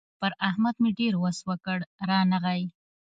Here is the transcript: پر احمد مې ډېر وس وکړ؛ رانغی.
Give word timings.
پر 0.19 0.31
احمد 0.47 0.75
مې 0.81 0.91
ډېر 0.99 1.13
وس 1.17 1.37
وکړ؛ 1.49 1.79
رانغی. 2.09 2.63